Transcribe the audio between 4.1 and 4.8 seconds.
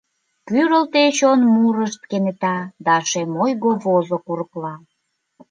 курыкла.